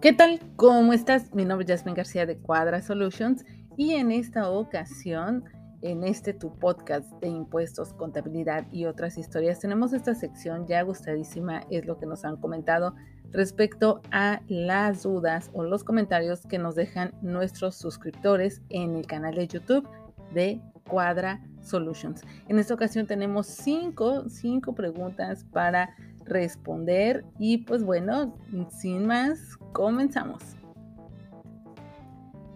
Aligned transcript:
¿Qué 0.00 0.12
tal? 0.12 0.38
¿Cómo 0.54 0.92
estás? 0.92 1.34
Mi 1.34 1.44
nombre 1.44 1.64
es 1.64 1.72
Jasmine 1.72 1.96
García 1.96 2.24
de 2.24 2.38
Cuadra 2.38 2.80
Solutions 2.82 3.44
y 3.76 3.94
en 3.94 4.12
esta 4.12 4.48
ocasión, 4.48 5.42
en 5.82 6.04
este 6.04 6.32
tu 6.32 6.56
podcast 6.56 7.10
de 7.20 7.26
impuestos, 7.26 7.94
contabilidad 7.94 8.64
y 8.70 8.84
otras 8.84 9.18
historias, 9.18 9.58
tenemos 9.58 9.92
esta 9.92 10.14
sección 10.14 10.68
ya 10.68 10.82
gustadísima, 10.82 11.62
es 11.68 11.84
lo 11.84 11.98
que 11.98 12.06
nos 12.06 12.24
han 12.24 12.36
comentado 12.36 12.94
respecto 13.32 14.00
a 14.12 14.40
las 14.46 15.02
dudas 15.02 15.50
o 15.52 15.64
los 15.64 15.82
comentarios 15.82 16.42
que 16.46 16.58
nos 16.58 16.76
dejan 16.76 17.12
nuestros 17.20 17.74
suscriptores 17.74 18.62
en 18.68 18.94
el 18.94 19.04
canal 19.04 19.34
de 19.34 19.48
YouTube 19.48 19.88
de 20.32 20.60
Cuadra 20.88 21.44
Solutions. 21.60 22.22
En 22.46 22.60
esta 22.60 22.72
ocasión 22.72 23.08
tenemos 23.08 23.48
cinco, 23.48 24.28
cinco 24.28 24.76
preguntas 24.76 25.44
para 25.52 25.96
responder. 26.28 27.24
Y 27.38 27.58
pues 27.58 27.82
bueno, 27.82 28.36
sin 28.70 29.06
más, 29.06 29.57
comenzamos. 29.72 30.42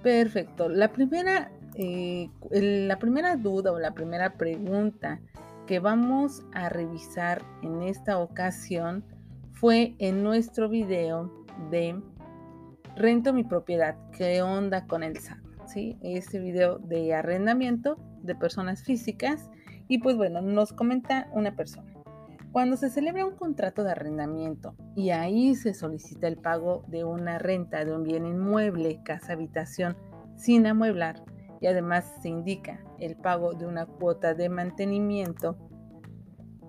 Perfecto. 0.03 0.69
La 0.69 0.93
primera, 0.93 1.51
eh, 1.77 2.29
la 2.51 2.99
primera 2.99 3.37
duda 3.37 3.73
o 3.73 3.79
la 3.79 3.95
primera 3.95 4.35
pregunta 4.35 5.21
que 5.67 5.79
vamos 5.79 6.43
a 6.53 6.69
revisar 6.69 7.43
en 7.63 7.83
esta 7.83 8.19
ocasión 8.19 9.05
fue 9.53 9.95
en 9.99 10.23
nuestro 10.23 10.69
video 10.69 11.31
de 11.71 12.01
Rento 12.97 13.33
mi 13.33 13.45
propiedad. 13.45 13.97
¿Qué 14.17 14.43
onda 14.43 14.87
con 14.87 15.03
el 15.03 15.19
SAT? 15.19 15.39
¿Sí? 15.67 15.97
Este 16.03 16.41
video 16.41 16.79
de 16.79 17.15
arrendamiento 17.15 17.97
de 18.23 18.35
personas 18.35 18.83
físicas. 18.83 19.51
Y 19.89 19.99
pues 19.99 20.17
bueno, 20.17 20.43
nos 20.43 20.73
comenta 20.73 21.29
una 21.33 21.55
persona. 21.57 21.92
Cuando 22.53 22.77
se 22.77 22.91
celebra 22.91 23.25
un 23.25 23.35
contrato 23.35 23.83
de 23.83 23.93
arrendamiento 23.93 24.77
y 24.95 25.09
ahí 25.09 25.55
se 25.55 25.73
solicita 25.73 26.29
el 26.29 26.37
pago 26.37 26.85
de 26.87 27.03
una 27.03 27.39
renta 27.39 27.83
de 27.87 27.95
un 27.95 28.03
bien 28.03 28.27
inmueble, 28.27 29.01
casa, 29.03 29.33
habitación, 29.33 29.97
sin 30.37 30.67
amueblar, 30.67 31.25
y 31.63 31.67
además 31.67 32.05
se 32.21 32.29
indica 32.29 32.85
el 32.99 33.17
pago 33.17 33.55
de 33.55 33.67
una 33.67 33.87
cuota 33.87 34.35
de 34.35 34.51
mantenimiento 34.51 35.57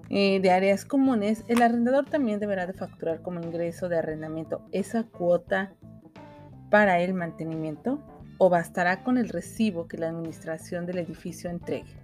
eh, 0.09 0.39
de 0.39 0.51
áreas 0.51 0.85
comunes, 0.85 1.43
el 1.49 1.61
arrendador 1.61 2.05
también 2.05 2.39
deberá 2.39 2.65
de 2.65 2.73
facturar 2.73 3.21
como 3.21 3.41
ingreso 3.41 3.89
de 3.89 3.97
arrendamiento 3.97 4.61
esa 4.71 5.03
cuota 5.03 5.73
para 6.69 7.01
el 7.01 7.13
mantenimiento 7.13 7.99
o 8.37 8.49
bastará 8.49 9.03
con 9.03 9.17
el 9.17 9.27
recibo 9.27 9.87
que 9.87 9.97
la 9.97 10.09
administración 10.09 10.85
del 10.85 10.99
edificio 10.99 11.49
entregue. 11.49 12.02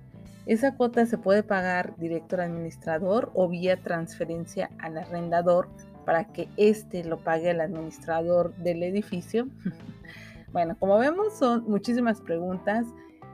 Esa 0.50 0.74
cuota 0.74 1.06
se 1.06 1.20
puede 1.20 1.44
pagar 1.44 1.96
directo 1.98 2.36
al 2.36 2.42
administrador 2.42 3.30
o 3.36 3.48
vía 3.48 3.78
transferencia 3.84 4.72
al 4.80 4.98
arrendador 4.98 5.70
para 6.08 6.24
que 6.34 6.50
éste 6.58 7.04
lo 7.04 7.20
pague 7.20 7.52
al 7.52 7.62
administrador 7.62 8.56
del 8.56 8.82
edificio. 8.82 9.48
bueno, 10.52 10.76
como 10.80 10.98
vemos 10.98 11.38
son 11.38 11.70
muchísimas 11.70 12.20
preguntas 12.22 12.88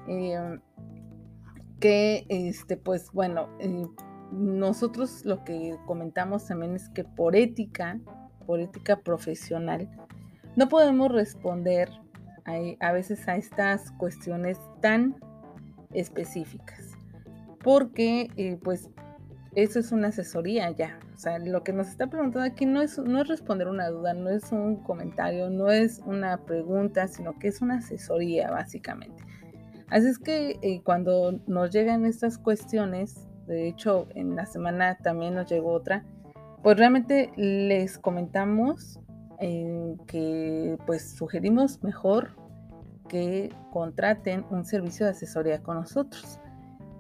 eh, 0.09 0.59
que, 1.80 2.25
este, 2.27 2.75
pues 2.75 3.09
bueno, 3.13 3.47
eh, 3.61 3.88
nosotros 4.33 5.23
lo 5.23 5.45
que 5.45 5.77
comentamos 5.86 6.45
también 6.45 6.75
es 6.75 6.89
que 6.89 7.05
por 7.05 7.38
ética, 7.38 7.97
por 8.45 8.59
ética 8.59 8.97
profesional, 8.99 9.89
no 10.58 10.67
podemos 10.67 11.09
responder 11.13 11.89
a 12.81 12.91
veces 12.91 13.25
a 13.30 13.38
estas 13.38 13.91
cuestiones 13.93 14.59
tan 14.81 15.16
específicas 15.93 16.84
porque 17.66 18.30
eh, 18.38 18.59
pues 18.63 18.91
eso 19.55 19.80
es 19.80 19.91
una 19.91 20.09
asesoría 20.09 20.69
ya. 20.69 20.99
O 21.16 21.17
sea, 21.17 21.39
lo 21.39 21.63
que 21.63 21.73
nos 21.73 21.88
está 21.88 22.05
preguntando 22.05 22.47
aquí 22.47 22.67
no 22.67 22.80
es, 22.80 22.99
no 22.99 23.19
es 23.19 23.27
responder 23.27 23.67
una 23.67 23.89
duda, 23.89 24.13
no 24.13 24.30
es 24.30 24.52
un 24.52 24.75
comentario, 24.83 25.49
no 25.49 25.71
es 25.71 25.99
una 26.05 26.45
pregunta, 26.45 27.08
sino 27.08 27.39
que 27.39 27.47
es 27.47 27.63
una 27.63 27.77
asesoría 27.77 28.52
básicamente. 28.52 29.23
Así 29.89 30.05
es 30.05 30.20
que 30.20 30.59
eh, 30.61 30.81
cuando 30.83 31.39
nos 31.48 31.71
llegan 31.71 32.05
estas 32.05 32.37
cuestiones, 32.37 33.27
de 33.48 33.67
hecho 33.67 34.09
en 34.14 34.36
la 34.36 34.45
semana 34.45 34.99
también 34.99 35.33
nos 35.33 35.49
llegó 35.49 35.71
otra, 35.71 36.05
pues 36.61 36.77
realmente 36.77 37.32
les 37.36 37.97
comentamos 37.97 38.99
eh, 39.39 39.95
que 40.05 40.77
pues 40.86 41.15
sugerimos 41.15 41.82
mejor 41.82 42.36
que 43.09 43.49
contraten 43.71 44.45
un 44.52 44.65
servicio 44.65 45.08
de 45.08 45.14
asesoría 45.14 45.64
con 45.64 45.77
nosotros 45.77 46.39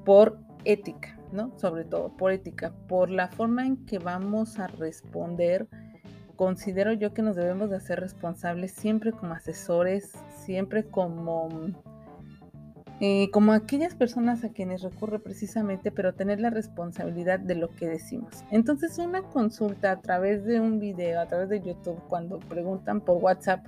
por 0.05 0.44
ética, 0.65 1.17
¿no? 1.31 1.51
Sobre 1.57 1.85
todo 1.85 2.09
por 2.09 2.31
ética, 2.31 2.73
por 2.87 3.09
la 3.09 3.29
forma 3.29 3.65
en 3.65 3.85
que 3.85 3.99
vamos 3.99 4.59
a 4.59 4.67
responder. 4.67 5.67
Considero 6.35 6.91
yo 6.91 7.13
que 7.13 7.21
nos 7.21 7.35
debemos 7.35 7.69
de 7.69 7.77
hacer 7.77 7.99
responsables 7.99 8.73
siempre 8.73 9.13
como 9.13 9.33
asesores, 9.33 10.11
siempre 10.43 10.83
como, 10.83 11.47
eh, 12.99 13.29
como 13.31 13.53
aquellas 13.53 13.95
personas 13.95 14.43
a 14.43 14.49
quienes 14.49 14.81
recurre 14.81 15.19
precisamente, 15.19 15.91
pero 15.91 16.13
tener 16.13 16.41
la 16.41 16.49
responsabilidad 16.49 17.39
de 17.39 17.55
lo 17.55 17.69
que 17.69 17.87
decimos. 17.87 18.43
Entonces 18.51 18.97
una 18.97 19.21
consulta 19.21 19.91
a 19.91 20.01
través 20.01 20.43
de 20.43 20.59
un 20.59 20.79
video, 20.79 21.21
a 21.21 21.27
través 21.27 21.47
de 21.47 21.61
YouTube, 21.61 22.01
cuando 22.09 22.39
preguntan 22.39 22.99
por 22.99 23.23
WhatsApp, 23.23 23.65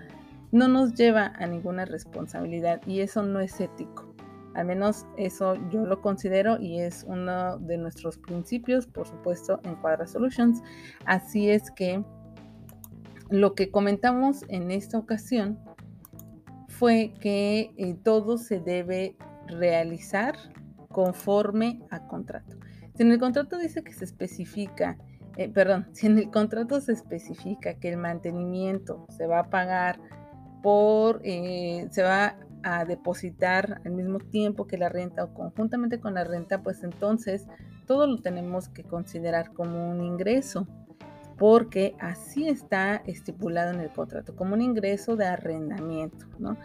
no 0.51 0.67
nos 0.67 0.93
lleva 0.93 1.33
a 1.37 1.45
ninguna 1.45 1.85
responsabilidad 1.85 2.81
y 2.85 3.01
eso 3.01 3.21
no 3.21 3.39
es 3.39 3.59
ético. 3.61 4.16
Al 4.57 4.65
menos 4.65 5.05
eso 5.17 5.53
yo 5.69 5.85
lo 5.85 6.01
considero 6.01 6.59
y 6.59 6.79
es 6.79 7.05
uno 7.07 7.59
de 7.59 7.77
nuestros 7.77 8.17
principios, 8.17 8.87
por 8.87 9.07
supuesto, 9.07 9.59
en 9.63 9.75
Quadra 9.75 10.07
Solutions. 10.07 10.63
Así 11.05 11.51
es 11.51 11.69
que 11.69 12.03
lo 13.29 13.53
que 13.53 13.69
comentamos 13.69 14.43
en 14.47 14.71
esta 14.71 14.97
ocasión 14.97 15.59
fue 16.69 17.13
que 17.21 17.71
eh, 17.77 17.95
todo 18.03 18.39
se 18.39 18.59
debe 18.59 19.15
realizar 19.45 20.35
conforme 20.89 21.79
a 21.91 22.07
contrato. 22.07 22.57
Si 22.95 23.03
en 23.03 23.11
el 23.11 23.19
contrato 23.19 23.59
dice 23.59 23.83
que 23.83 23.93
se 23.93 24.05
especifica, 24.05 24.97
eh, 25.35 25.49
perdón, 25.49 25.87
si 25.93 26.07
en 26.07 26.17
el 26.17 26.31
contrato 26.31 26.81
se 26.81 26.93
especifica 26.93 27.75
que 27.75 27.89
el 27.89 27.97
mantenimiento 27.97 29.05
se 29.09 29.27
va 29.27 29.41
a 29.41 29.49
pagar 29.51 29.99
por, 30.63 31.21
eh, 31.23 31.87
se 31.91 32.01
va 32.01 32.37
a 32.67 32.85
depositar 32.85 33.81
al 33.85 33.91
mismo 33.93 34.19
tiempo 34.19 34.67
que 34.67 34.77
la 34.77 34.89
renta 34.89 35.23
o 35.23 35.33
conjuntamente 35.33 35.99
con 35.99 36.13
la 36.15 36.23
renta, 36.23 36.61
pues 36.61 36.83
entonces 36.83 37.47
todo 37.85 38.07
lo 38.07 38.21
tenemos 38.21 38.67
que 38.67 38.83
considerar 38.83 39.53
como 39.53 39.89
un 39.89 40.03
ingreso, 40.03 40.67
porque 41.37 41.95
así 41.99 42.47
está 42.47 42.97
estipulado 43.05 43.73
en 43.73 43.79
el 43.79 43.91
contrato, 43.91 44.35
como 44.35 44.55
un 44.55 44.61
ingreso 44.61 45.15
de 45.15 45.27
arrendamiento, 45.27 46.25
¿no? 46.39 46.57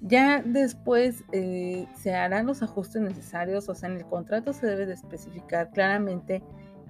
Ya 0.00 0.42
después 0.42 1.22
eh, 1.30 1.86
se 1.94 2.12
harán 2.12 2.46
los 2.46 2.62
ajustes 2.62 3.00
necesarios, 3.02 3.68
o 3.68 3.74
sea, 3.76 3.88
en 3.88 3.98
el 3.98 4.06
contrato 4.06 4.52
se 4.52 4.66
debe 4.66 4.86
de 4.86 4.94
especificar 4.94 5.70
claramente 5.70 6.42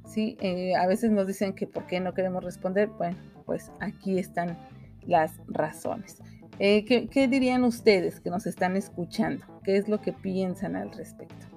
Sí, 0.06 0.38
eh, 0.42 0.76
a 0.76 0.86
veces 0.88 1.10
nos 1.12 1.26
dicen 1.26 1.54
que 1.54 1.66
por 1.66 1.88
qué 1.88 2.00
no 2.00 2.14
queremos 2.14 2.44
responder. 2.44 2.90
Bueno, 2.90 3.18
pues 3.46 3.72
aquí 3.80 4.20
están 4.20 4.58
las 5.06 5.34
razones. 5.48 6.22
Eh, 6.60 6.86
¿qué, 6.86 7.28
dirían 7.28 7.64
ustedes 7.64 8.20
que 8.20 8.30
nos 8.30 8.46
están 8.46 8.76
escuchando? 8.76 9.46
¿Qué 9.64 9.78
es 9.78 9.90
lo 9.90 10.00
que 10.00 10.14
piensan 10.14 10.76
al 10.76 10.92
respecto? 10.92 11.48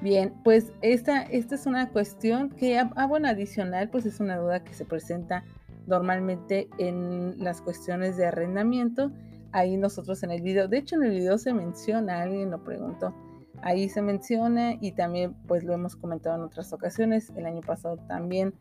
Bien, 0.00 0.34
pues 0.42 0.72
esta, 0.82 1.22
esta 1.22 1.54
es 1.54 1.66
una 1.66 1.88
cuestión 1.88 2.50
que, 2.50 2.78
ah, 2.78 2.90
ah, 2.96 3.06
bueno, 3.06 3.28
adicional, 3.28 3.88
pues 3.90 4.06
es 4.06 4.20
una 4.20 4.36
duda 4.36 4.64
que 4.64 4.74
se 4.74 4.84
presenta 4.84 5.44
normalmente 5.86 6.68
en 6.78 7.42
las 7.42 7.60
cuestiones 7.60 8.16
de 8.16 8.26
arrendamiento. 8.26 9.12
Ahí 9.52 9.76
nosotros 9.76 10.22
en 10.22 10.30
el 10.30 10.42
video, 10.42 10.68
de 10.68 10.78
hecho 10.78 10.96
en 10.96 11.04
el 11.04 11.10
video 11.10 11.38
se 11.38 11.54
menciona, 11.54 12.22
alguien 12.22 12.50
lo 12.50 12.64
preguntó, 12.64 13.14
ahí 13.62 13.88
se 13.88 14.02
menciona 14.02 14.74
y 14.80 14.92
también 14.92 15.34
pues 15.46 15.64
lo 15.64 15.72
hemos 15.72 15.96
comentado 15.96 16.36
en 16.36 16.42
otras 16.42 16.72
ocasiones. 16.72 17.30
El 17.36 17.46
año 17.46 17.60
pasado 17.60 17.96
también 18.08 18.52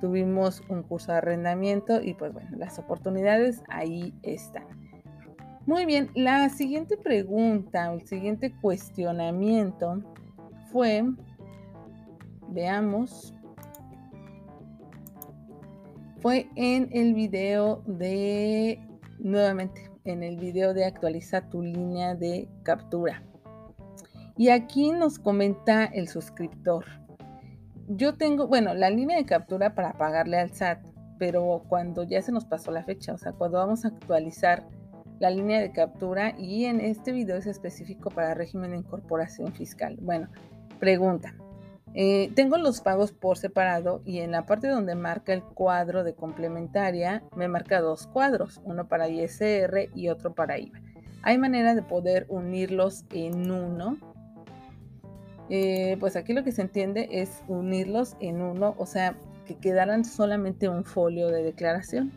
tuvimos 0.00 0.62
un 0.68 0.82
curso 0.82 1.12
de 1.12 1.18
arrendamiento 1.18 2.02
y 2.02 2.14
pues 2.14 2.32
bueno, 2.32 2.50
las 2.56 2.78
oportunidades 2.78 3.62
ahí 3.68 4.14
están. 4.22 4.66
Muy 5.66 5.84
bien, 5.84 6.10
la 6.14 6.48
siguiente 6.48 6.96
pregunta, 6.96 7.92
el 7.92 8.06
siguiente 8.06 8.54
cuestionamiento 8.60 10.02
fue, 10.72 11.04
veamos, 12.48 13.34
fue 16.20 16.48
en 16.56 16.88
el 16.92 17.12
video 17.12 17.82
de, 17.86 18.80
nuevamente, 19.18 19.90
en 20.04 20.22
el 20.22 20.36
video 20.36 20.72
de 20.72 20.86
actualiza 20.86 21.50
tu 21.50 21.62
línea 21.62 22.14
de 22.14 22.48
captura. 22.62 23.22
Y 24.38 24.48
aquí 24.50 24.92
nos 24.92 25.18
comenta 25.18 25.84
el 25.84 26.08
suscriptor. 26.08 26.86
Yo 27.88 28.14
tengo, 28.14 28.46
bueno, 28.46 28.74
la 28.74 28.90
línea 28.90 29.16
de 29.16 29.24
captura 29.24 29.74
para 29.74 29.94
pagarle 29.94 30.38
al 30.38 30.52
SAT, 30.52 30.86
pero 31.18 31.64
cuando 31.68 32.04
ya 32.04 32.22
se 32.22 32.32
nos 32.32 32.44
pasó 32.44 32.70
la 32.70 32.84
fecha, 32.84 33.14
o 33.14 33.18
sea, 33.18 33.32
cuando 33.32 33.58
vamos 33.58 33.84
a 33.84 33.88
actualizar 33.88 34.66
la 35.18 35.30
línea 35.30 35.60
de 35.60 35.72
captura 35.72 36.34
y 36.38 36.66
en 36.66 36.80
este 36.80 37.10
video 37.12 37.36
es 37.36 37.46
específico 37.46 38.10
para 38.10 38.34
régimen 38.34 38.70
de 38.70 38.76
incorporación 38.76 39.52
fiscal. 39.52 39.96
Bueno, 40.00 40.28
Pregunta. 40.78 41.34
Eh, 41.94 42.30
tengo 42.36 42.58
los 42.58 42.80
pagos 42.80 43.12
por 43.12 43.38
separado 43.38 44.02
y 44.04 44.18
en 44.18 44.30
la 44.30 44.46
parte 44.46 44.68
donde 44.68 44.94
marca 44.94 45.32
el 45.32 45.42
cuadro 45.42 46.04
de 46.04 46.14
complementaria 46.14 47.24
me 47.34 47.48
marca 47.48 47.80
dos 47.80 48.06
cuadros, 48.06 48.60
uno 48.64 48.86
para 48.86 49.08
ISR 49.08 49.88
y 49.94 50.08
otro 50.08 50.34
para 50.34 50.58
IVA. 50.58 50.80
¿Hay 51.22 51.38
manera 51.38 51.74
de 51.74 51.82
poder 51.82 52.26
unirlos 52.28 53.04
en 53.10 53.50
uno? 53.50 53.96
Eh, 55.50 55.96
pues 55.98 56.16
aquí 56.16 56.32
lo 56.32 56.44
que 56.44 56.52
se 56.52 56.62
entiende 56.62 57.08
es 57.10 57.42
unirlos 57.48 58.16
en 58.20 58.42
uno, 58.42 58.74
o 58.78 58.86
sea, 58.86 59.16
que 59.46 59.56
quedaran 59.56 60.04
solamente 60.04 60.68
un 60.68 60.84
folio 60.84 61.28
de 61.28 61.42
declaración. 61.42 62.12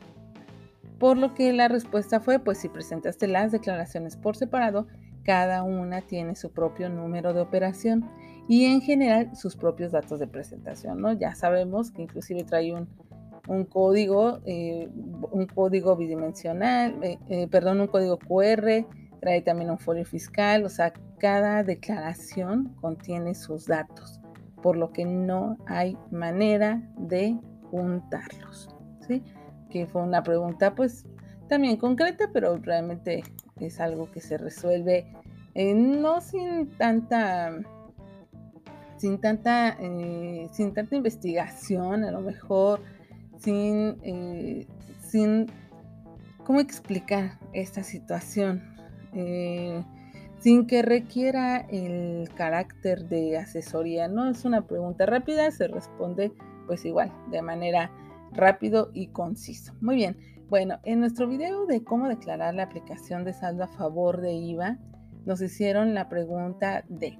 Por 0.99 1.17
lo 1.17 1.33
que 1.33 1.53
la 1.53 1.67
respuesta 1.67 2.19
fue, 2.19 2.39
pues 2.39 2.59
si 2.59 2.69
presentaste 2.69 3.27
las 3.27 3.51
declaraciones 3.51 4.17
por 4.17 4.35
separado, 4.35 4.87
cada 5.23 5.63
una 5.63 6.01
tiene 6.01 6.35
su 6.35 6.51
propio 6.51 6.89
número 6.89 7.33
de 7.33 7.41
operación 7.41 8.09
y 8.47 8.65
en 8.65 8.81
general 8.81 9.35
sus 9.35 9.55
propios 9.55 9.91
datos 9.91 10.19
de 10.19 10.27
presentación, 10.27 10.99
¿no? 10.99 11.13
Ya 11.13 11.35
sabemos 11.35 11.91
que 11.91 12.01
inclusive 12.01 12.43
trae 12.43 12.73
un, 12.73 13.65
código, 13.65 14.39
eh, 14.45 14.89
un 15.31 15.45
código 15.47 15.95
bidimensional, 15.95 16.99
eh, 17.01 17.47
perdón, 17.49 17.81
un 17.81 17.87
código 17.87 18.17
QR, 18.19 18.85
trae 19.21 19.41
también 19.41 19.71
un 19.71 19.79
folio 19.79 20.03
fiscal, 20.03 20.65
o 20.65 20.69
sea, 20.69 20.91
cada 21.19 21.63
declaración 21.63 22.75
contiene 22.81 23.35
sus 23.35 23.67
datos, 23.67 24.19
por 24.61 24.75
lo 24.75 24.91
que 24.91 25.05
no 25.05 25.57
hay 25.67 25.97
manera 26.11 26.81
de 26.97 27.39
juntarlos, 27.69 28.75
¿sí? 29.07 29.23
Que 29.69 29.87
fue 29.87 30.01
una 30.01 30.23
pregunta, 30.23 30.75
pues, 30.75 31.05
también 31.47 31.77
concreta, 31.77 32.29
pero 32.33 32.57
realmente 32.57 33.23
es 33.59 33.79
algo 33.79 34.11
que 34.11 34.19
se 34.19 34.37
resuelve 34.37 35.05
no 35.55 36.21
sin 36.21 36.69
tanta 36.77 37.51
sin 39.01 39.19
tanta, 39.19 39.75
eh, 39.79 40.47
sin 40.51 40.73
tanta 40.75 40.95
investigación, 40.95 42.03
a 42.03 42.11
lo 42.11 42.21
mejor, 42.21 42.81
sin, 43.39 43.97
eh, 44.03 44.67
sin, 45.01 45.47
¿cómo 46.45 46.59
explicar 46.59 47.39
esta 47.51 47.81
situación? 47.81 48.70
Eh, 49.13 49.83
sin 50.39 50.65
que 50.65 50.81
requiera 50.81 51.57
el 51.69 52.29
carácter 52.35 53.07
de 53.07 53.37
asesoría, 53.37 54.07
¿no? 54.07 54.27
Es 54.29 54.43
una 54.43 54.65
pregunta 54.65 55.05
rápida, 55.05 55.51
se 55.51 55.67
responde 55.67 56.33
pues 56.65 56.83
igual, 56.85 57.11
de 57.29 57.41
manera 57.41 57.91
rápido 58.31 58.89
y 58.93 59.07
conciso. 59.07 59.73
Muy 59.81 59.97
bien, 59.97 60.17
bueno, 60.49 60.79
en 60.83 60.99
nuestro 60.99 61.27
video 61.27 61.65
de 61.67 61.83
cómo 61.83 62.07
declarar 62.07 62.55
la 62.55 62.63
aplicación 62.63 63.23
de 63.23 63.33
saldo 63.33 63.65
a 63.65 63.67
favor 63.67 64.19
de 64.21 64.33
IVA, 64.33 64.79
nos 65.25 65.41
hicieron 65.41 65.93
la 65.93 66.09
pregunta 66.09 66.83
de 66.89 67.19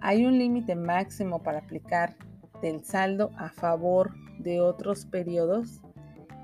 ¿Hay 0.00 0.24
un 0.24 0.38
límite 0.38 0.76
máximo 0.76 1.42
para 1.42 1.58
aplicar 1.58 2.16
del 2.62 2.84
saldo 2.84 3.30
a 3.36 3.50
favor 3.50 4.14
de 4.38 4.60
otros 4.60 5.06
periodos? 5.06 5.80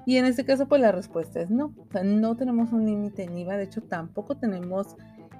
Y 0.07 0.19
en 0.19 0.27
este 0.27 0.45
caso, 0.45 0.67
pues 0.67 0.81
la 0.81 0.93
respuesta 0.93 1.41
es 1.41 1.51
no. 1.51 1.75
no 2.05 2.37
tenemos 2.37 2.73
un 2.73 2.85
límite 2.87 3.25
en 3.25 3.39
IVA. 3.39 3.57
De 3.57 3.65
hecho, 3.65 3.83
tampoco 3.83 4.37
tenemos 4.37 4.97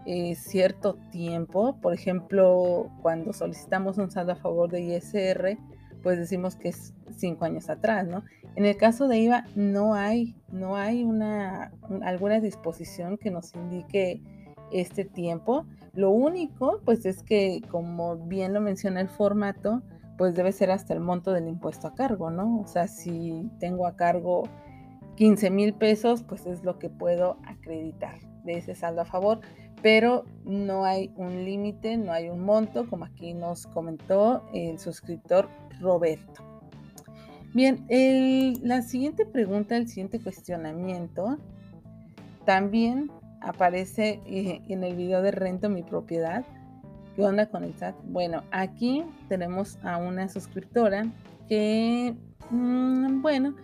eh, 0.07 0.35
cierto 0.35 0.95
tiempo. 1.11 1.79
Por 1.81 1.95
ejemplo, 1.95 2.91
cuando 3.03 3.33
solicitamos 3.33 3.99
un 3.99 4.11
saldo 4.11 4.33
a 4.33 4.37
favor 4.37 4.71
de 4.71 4.81
ISR, 4.81 5.59
pues 6.03 6.19
decimos 6.19 6.57
que 6.57 6.69
es 6.69 6.95
cinco 7.17 7.45
años 7.45 7.69
atrás, 7.71 8.07
¿no? 8.07 8.25
En 8.57 8.67
el 8.67 8.77
caso 8.77 9.09
de 9.09 9.19
IVA, 9.19 9.45
no 9.57 9.95
hay, 9.95 10.37
no 10.53 10.77
hay 10.77 11.03
una, 11.03 11.73
alguna 12.03 12.41
disposición 12.41 13.19
que 13.19 13.31
nos 13.31 13.55
indique 13.55 14.23
este 14.73 15.05
tiempo. 15.05 15.67
Lo 15.95 16.11
único, 16.11 16.81
pues 16.85 17.07
es 17.07 17.23
que, 17.23 17.63
como 17.71 18.17
bien 18.17 18.53
lo 18.53 18.61
menciona 18.61 19.01
el 19.01 19.09
formato, 19.09 19.83
pues 20.17 20.35
debe 20.35 20.53
ser 20.53 20.71
hasta 20.71 20.95
el 20.95 21.01
monto 21.01 21.33
del 21.33 21.49
impuesto 21.49 21.89
a 21.89 21.95
cargo, 21.95 22.31
¿no? 22.31 22.61
O 22.61 22.67
sea, 22.67 22.89
si 22.89 23.51
tengo 23.59 23.87
a 23.87 23.97
cargo 23.97 24.45
15 25.17 25.51
mil 25.51 25.75
pesos, 25.75 26.23
pues 26.23 26.47
es 26.47 26.65
lo 26.65 26.79
que 26.79 26.89
puedo 26.89 27.39
acreditar 27.47 28.19
de 28.45 28.59
ese 28.59 28.75
saldo 28.75 29.03
a 29.03 29.05
favor, 29.05 29.41
pero 29.83 30.25
no 30.45 30.85
hay 30.85 31.13
un 31.17 31.45
límite, 31.45 31.97
no 31.97 32.13
hay 32.13 32.29
un 32.29 32.41
monto, 32.41 32.89
como 32.89 33.05
aquí 33.05 33.35
nos 33.35 33.67
comentó 33.67 34.45
el 34.53 34.79
suscriptor 34.79 35.49
Roberto. 35.81 36.43
Bien, 37.55 37.87
la 38.63 38.83
siguiente 38.83 39.27
pregunta, 39.27 39.77
el 39.77 39.89
siguiente 39.89 40.21
cuestionamiento, 40.21 41.39
también 42.45 43.11
aparece 43.41 44.21
eh, 44.27 44.63
en 44.69 44.83
el 44.83 44.97
video 44.97 45.23
de 45.23 45.31
Rento 45.31 45.69
mi 45.69 45.83
propiedad. 45.83 46.45
¿Qué 47.15 47.23
onda 47.23 47.47
con 47.47 47.63
el 47.63 47.75
SAT? 47.75 47.95
Bueno, 48.07 48.43
aquí 48.51 49.05
tenemos 49.29 49.79
a 49.85 49.99
una 49.99 50.29
suscriptora 50.29 51.07
que, 51.49 52.17
mm, 52.51 53.23
bueno, 53.23 53.55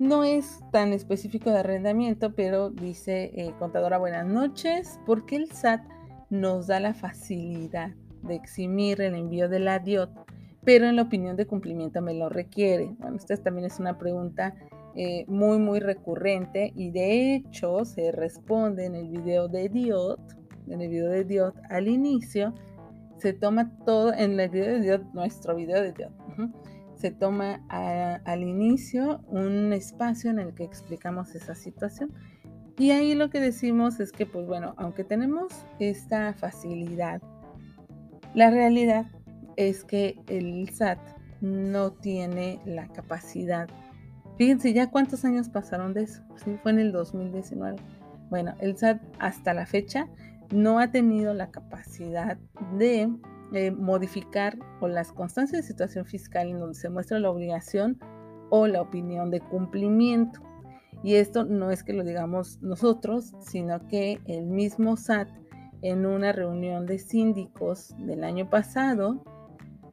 no 0.00 0.24
es 0.24 0.58
tan 0.72 0.92
específico 0.92 1.50
de 1.50 1.60
arrendamiento, 1.60 2.34
pero 2.34 2.70
dice, 2.70 3.30
eh, 3.34 3.54
contadora, 3.60 3.98
buenas 3.98 4.26
noches, 4.26 4.98
porque 5.06 5.36
el 5.36 5.52
SAT 5.52 5.82
nos 6.30 6.66
da 6.66 6.80
la 6.80 6.94
facilidad 6.94 7.90
de 8.22 8.34
eximir 8.34 9.00
el 9.00 9.14
envío 9.14 9.48
de 9.48 9.60
la 9.60 9.78
DIOT, 9.78 10.10
pero 10.64 10.86
en 10.86 10.96
la 10.96 11.02
opinión 11.02 11.36
de 11.36 11.46
cumplimiento 11.46 12.02
me 12.02 12.14
lo 12.14 12.28
requiere? 12.28 12.96
Bueno, 12.98 13.18
esta 13.18 13.36
también 13.36 13.66
es 13.66 13.78
una 13.78 13.98
pregunta 13.98 14.54
eh, 14.96 15.24
muy 15.26 15.58
muy 15.58 15.80
recurrente 15.80 16.72
y 16.76 16.90
de 16.90 17.34
hecho 17.34 17.84
se 17.84 18.12
responde 18.12 18.86
en 18.86 18.94
el 18.94 19.08
video 19.08 19.48
de 19.48 19.68
Diot, 19.68 20.20
en 20.66 20.80
el 20.80 20.88
video 20.88 21.10
de 21.10 21.24
Diot 21.24 21.54
al 21.70 21.88
inicio, 21.88 22.54
se 23.18 23.32
toma 23.32 23.70
todo, 23.84 24.12
en 24.12 24.38
el 24.38 24.50
video 24.50 24.74
de 24.74 24.80
Diot, 24.80 25.12
nuestro 25.12 25.54
video 25.56 25.82
de 25.82 25.92
Diot, 25.92 26.12
se 26.96 27.10
toma 27.10 27.60
al 27.68 28.42
inicio 28.42 29.20
un 29.28 29.72
espacio 29.72 30.30
en 30.30 30.38
el 30.38 30.54
que 30.54 30.64
explicamos 30.64 31.34
esa 31.34 31.54
situación. 31.54 32.12
Y 32.76 32.90
ahí 32.90 33.14
lo 33.14 33.30
que 33.30 33.40
decimos 33.40 34.00
es 34.00 34.10
que, 34.10 34.26
pues 34.26 34.46
bueno, 34.46 34.74
aunque 34.78 35.04
tenemos 35.04 35.52
esta 35.78 36.32
facilidad, 36.34 37.22
la 38.34 38.50
realidad 38.50 39.06
es 39.56 39.84
que 39.84 40.18
el 40.26 40.68
SAT 40.70 40.98
no 41.40 41.92
tiene 41.92 42.60
la 42.64 42.88
capacidad. 42.88 43.68
Fíjense 44.38 44.72
ya 44.72 44.90
cuántos 44.90 45.24
años 45.24 45.48
pasaron 45.48 45.94
de 45.94 46.02
eso. 46.02 46.22
Sí, 46.44 46.58
fue 46.62 46.72
en 46.72 46.80
el 46.80 46.90
2019. 46.90 47.76
Bueno, 48.30 48.54
el 48.58 48.76
SAT 48.76 49.00
hasta 49.20 49.54
la 49.54 49.66
fecha 49.66 50.08
no 50.50 50.78
ha 50.78 50.90
tenido 50.90 51.34
la 51.34 51.50
capacidad 51.50 52.38
de 52.76 53.10
eh, 53.52 53.70
modificar 53.70 54.58
o 54.80 54.88
las 54.88 55.12
constancias 55.12 55.62
de 55.62 55.68
situación 55.68 56.04
fiscal 56.06 56.48
en 56.48 56.58
donde 56.58 56.74
se 56.74 56.90
muestra 56.90 57.18
la 57.18 57.30
obligación 57.30 57.98
o 58.50 58.66
la 58.66 58.82
opinión 58.82 59.30
de 59.30 59.40
cumplimiento. 59.40 60.40
Y 61.02 61.16
esto 61.16 61.44
no 61.44 61.70
es 61.70 61.84
que 61.84 61.92
lo 61.92 62.02
digamos 62.02 62.60
nosotros, 62.62 63.34
sino 63.40 63.86
que 63.88 64.20
el 64.26 64.46
mismo 64.46 64.96
SAT 64.96 65.28
en 65.82 66.06
una 66.06 66.32
reunión 66.32 66.86
de 66.86 66.98
síndicos 66.98 67.94
del 67.98 68.24
año 68.24 68.48
pasado 68.48 69.22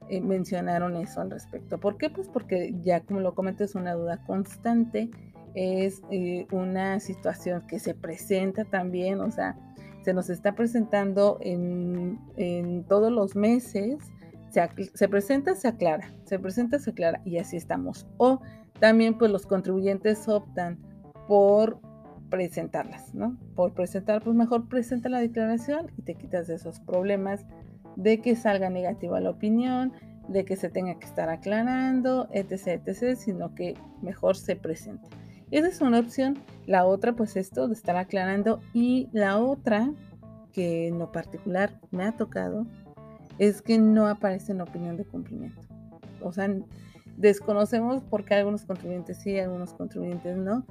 eh, 0.09 0.21
mencionaron 0.21 0.95
eso 0.95 1.21
al 1.21 1.31
respecto. 1.31 1.79
¿Por 1.79 1.97
qué? 1.97 2.09
Pues 2.09 2.29
porque 2.29 2.73
ya 2.81 3.01
como 3.01 3.19
lo 3.19 3.35
comenté 3.35 3.65
es 3.65 3.75
una 3.75 3.93
duda 3.93 4.23
constante, 4.25 5.11
es 5.53 6.01
eh, 6.11 6.47
una 6.51 6.99
situación 6.99 7.67
que 7.67 7.79
se 7.79 7.93
presenta 7.93 8.63
también, 8.63 9.19
o 9.19 9.31
sea, 9.31 9.57
se 10.03 10.13
nos 10.13 10.29
está 10.29 10.55
presentando 10.55 11.37
en, 11.41 12.85
todos 12.87 13.11
los 13.11 13.35
meses, 13.35 13.97
se, 14.49 14.67
se, 14.93 15.07
presenta, 15.07 15.55
se 15.55 15.67
aclara, 15.67 16.13
se 16.25 16.39
presenta, 16.39 16.79
se 16.79 16.91
aclara 16.91 17.21
y 17.25 17.37
así 17.37 17.57
estamos. 17.57 18.07
O 18.17 18.41
también 18.79 19.17
pues 19.17 19.31
los 19.31 19.45
contribuyentes 19.45 20.27
optan 20.27 20.79
por 21.27 21.79
presentarlas, 22.29 23.13
¿no? 23.13 23.37
Por 23.55 23.73
presentar, 23.73 24.23
pues 24.23 24.35
mejor 24.35 24.67
presenta 24.67 25.09
la 25.09 25.19
declaración 25.19 25.91
y 25.97 26.01
te 26.01 26.15
quitas 26.15 26.47
de 26.47 26.55
esos 26.55 26.79
problemas 26.79 27.45
de 27.95 28.21
que 28.21 28.35
salga 28.35 28.69
negativa 28.69 29.19
la 29.19 29.29
opinión, 29.29 29.93
de 30.27 30.45
que 30.45 30.55
se 30.55 30.69
tenga 30.69 30.97
que 30.97 31.05
estar 31.05 31.29
aclarando, 31.29 32.27
etc., 32.31 32.81
etc., 32.85 33.15
sino 33.17 33.53
que 33.53 33.75
mejor 34.01 34.37
se 34.37 34.55
presente. 34.55 35.09
Esa 35.51 35.67
es 35.67 35.81
una 35.81 35.99
opción. 35.99 36.39
La 36.65 36.85
otra, 36.85 37.13
pues 37.13 37.35
esto 37.35 37.67
de 37.67 37.73
estar 37.73 37.97
aclarando. 37.97 38.61
Y 38.73 39.09
la 39.11 39.37
otra, 39.37 39.91
que 40.53 40.87
en 40.87 40.97
lo 40.97 41.11
particular 41.11 41.79
me 41.91 42.05
ha 42.05 42.13
tocado, 42.13 42.65
es 43.37 43.61
que 43.61 43.77
no 43.77 44.07
aparece 44.07 44.53
en 44.53 44.61
opinión 44.61 44.97
de 44.97 45.05
cumplimiento. 45.05 45.61
O 46.21 46.31
sea, 46.31 46.49
desconocemos 47.17 48.03
por 48.03 48.23
qué 48.23 48.35
algunos 48.35 48.65
contribuyentes 48.65 49.17
sí, 49.17 49.37
algunos 49.39 49.73
contribuyentes 49.73 50.37
no, 50.37 50.65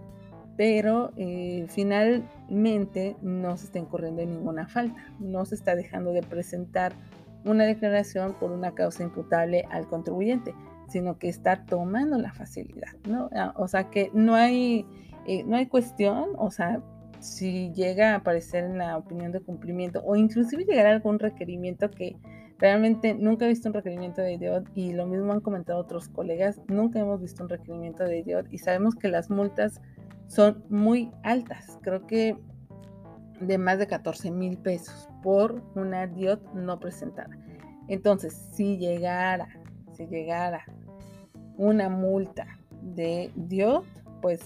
pero 0.57 1.13
eh, 1.17 1.67
finalmente 1.69 3.17
no 3.23 3.57
se 3.57 3.67
está 3.67 3.79
incurriendo 3.79 4.23
en 4.23 4.31
ninguna 4.31 4.67
falta, 4.69 4.95
no 5.19 5.45
se 5.45 5.55
está 5.55 5.75
dejando 5.75 6.13
de 6.13 6.23
presentar 6.23 6.93
una 7.45 7.65
declaración 7.65 8.35
por 8.35 8.53
una 8.53 8.73
causa 8.75 9.03
imputable 9.03 9.65
al 9.71 9.87
contribuyente, 9.89 10.55
sino 10.91 11.19
que 11.19 11.29
está 11.29 11.65
tomando 11.65 12.19
la 12.19 12.33
facilidad, 12.33 12.93
¿no? 13.09 13.31
Ah, 13.35 13.55
o 13.57 13.69
sea 13.69 13.91
que 13.91 14.11
no 14.13 14.35
hay, 14.35 14.87
eh, 15.27 15.45
no 15.45 15.57
hay 15.57 15.67
cuestión, 15.67 16.31
o 16.37 16.51
sea, 16.51 16.83
si 17.21 17.71
llega 17.73 18.13
a 18.13 18.17
aparecer 18.17 18.65
en 18.65 18.79
la 18.79 18.97
opinión 18.97 19.31
de 19.33 19.41
cumplimiento 19.41 20.03
o 20.05 20.17
inclusive 20.17 20.65
llegar 20.65 20.87
algún 20.87 21.19
requerimiento 21.19 21.91
que 21.91 22.17
realmente 22.59 23.15
nunca 23.15 23.45
he 23.45 23.49
visto 23.49 23.69
un 23.69 23.75
requerimiento 23.75 24.21
de 24.21 24.35
IDIOT 24.35 24.69
y 24.75 24.93
lo 24.93 25.07
mismo 25.07 25.33
han 25.33 25.41
comentado 25.41 25.79
otros 25.79 26.09
colegas, 26.09 26.61
nunca 26.69 26.99
hemos 26.99 27.21
visto 27.21 27.43
un 27.43 27.49
requerimiento 27.49 28.05
de 28.05 28.19
IDIOT 28.19 28.53
y 28.53 28.59
sabemos 28.59 28.95
que 28.95 29.09
las 29.09 29.31
multas 29.31 29.81
son 30.27 30.65
muy 30.69 31.11
altas. 31.23 31.79
Creo 31.83 32.07
que 32.07 32.37
de 33.41 33.59
más 33.59 33.79
de 33.79 33.87
14 33.87 34.31
mil 34.31 34.59
pesos 34.59 35.09
por 35.23 35.63
una 35.75 36.07
DIOT 36.07 36.53
no 36.55 36.79
presentada. 36.79 37.37
Entonces, 37.89 38.35
si 38.53 38.77
llegara, 38.77 39.49
si 39.93 40.07
llegara 40.07 40.65
una 41.61 41.91
multa 41.91 42.59
de 42.81 43.31
DIOT, 43.37 43.85
pues 44.23 44.41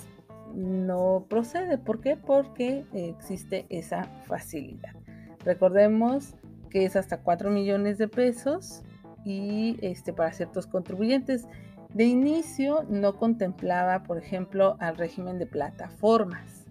no 0.53 1.27
procede. 1.31 1.79
¿Por 1.79 2.01
qué? 2.01 2.17
Porque 2.17 2.85
existe 2.93 3.67
esa 3.69 4.03
facilidad. 4.27 4.95
Recordemos 5.45 6.35
que 6.71 6.85
es 6.85 6.97
hasta 6.97 7.19
4 7.19 7.51
millones 7.51 7.99
de 7.99 8.09
pesos 8.09 8.83
y 9.25 9.79
este, 9.81 10.13
para 10.13 10.33
ciertos 10.33 10.67
contribuyentes 10.67 11.47
de 11.93 12.05
inicio 12.05 12.85
no 12.89 13.17
contemplaba, 13.17 14.03
por 14.03 14.19
ejemplo, 14.19 14.77
al 14.81 14.97
régimen 14.97 15.39
de 15.39 15.47
plataformas, 15.47 16.67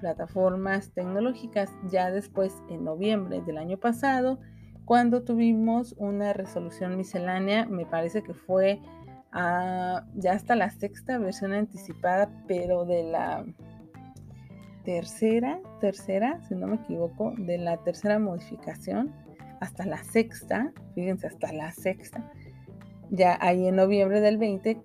plataformas 0.00 0.88
tecnológicas. 0.92 1.70
Ya 1.90 2.10
después, 2.10 2.54
en 2.70 2.82
noviembre 2.82 3.42
del 3.42 3.58
año 3.58 3.76
pasado, 3.76 4.38
cuando 4.86 5.22
tuvimos 5.22 5.94
una 5.98 6.32
resolución 6.32 6.96
miscelánea, 6.96 7.66
me 7.66 7.84
parece 7.84 8.22
que 8.22 8.32
fue 8.32 8.80
ya 10.14 10.32
hasta 10.32 10.56
la 10.56 10.70
sexta 10.70 11.18
versión 11.18 11.52
anticipada, 11.52 12.30
pero 12.48 12.84
de 12.84 13.04
la 13.04 13.44
tercera, 14.84 15.60
tercera, 15.80 16.40
si 16.48 16.54
no 16.54 16.68
me 16.68 16.76
equivoco, 16.76 17.34
de 17.36 17.58
la 17.58 17.76
tercera 17.78 18.18
modificación 18.18 19.12
hasta 19.60 19.84
la 19.84 20.02
sexta, 20.04 20.72
fíjense, 20.94 21.26
hasta 21.26 21.52
la 21.52 21.72
sexta 21.72 22.30
ya 23.10 23.38
ahí 23.40 23.66
en 23.66 23.76
noviembre 23.76 24.20
del 24.20 24.38
20 24.38 24.82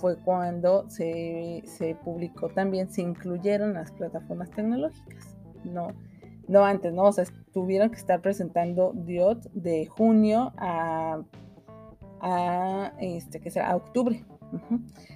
fue 0.00 0.16
cuando 0.16 0.88
se, 0.88 1.62
publicó 2.04 2.48
también, 2.48 2.88
se 2.88 3.02
incluyeron 3.02 3.74
las 3.74 3.90
plataformas 3.92 4.50
tecnológicas. 4.50 5.36
No, 5.64 5.88
no 6.46 6.64
antes, 6.64 6.92
¿no? 6.92 7.04
O 7.04 7.12
sea, 7.12 7.24
tuvieron 7.52 7.90
que 7.90 7.96
estar 7.96 8.20
presentando 8.20 8.92
DIOT 8.94 9.50
de 9.52 9.86
junio 9.86 10.52
a, 10.56 11.20
a 12.20 12.92
este, 13.00 13.40
que 13.40 13.50
será, 13.50 13.70
a 13.70 13.76
octubre. 13.76 14.24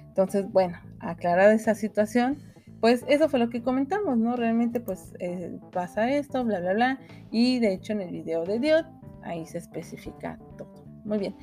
Entonces, 0.07 0.51
bueno, 0.51 0.77
aclarada 0.99 1.53
esa 1.53 1.75
situación, 1.75 2.37
pues 2.79 3.03
eso 3.07 3.29
fue 3.29 3.39
lo 3.39 3.49
que 3.49 3.63
comentamos, 3.63 4.17
¿no? 4.17 4.35
Realmente, 4.35 4.79
pues 4.79 5.13
eh, 5.19 5.57
pasa 5.71 6.11
esto, 6.11 6.43
bla, 6.43 6.59
bla, 6.59 6.73
bla. 6.73 6.99
Y 7.31 7.59
de 7.59 7.73
hecho, 7.73 7.93
en 7.93 8.01
el 8.01 8.11
video 8.11 8.45
de 8.45 8.59
DIOT, 8.59 8.85
ahí 9.23 9.45
se 9.45 9.57
especifica 9.57 10.37
todo. 10.57 10.85
Muy 11.05 11.17
bien 11.17 11.35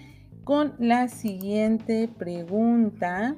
con 0.45 0.75
la 0.79 1.09
siguiente 1.09 2.09
pregunta. 2.09 3.37